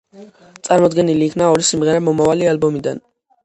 [0.67, 3.07] წარმოდგენილი იქნა ორი სიმღერა მომავალი ალბომიდან.